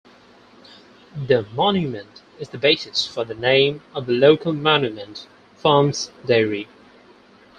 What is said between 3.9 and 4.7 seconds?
of the local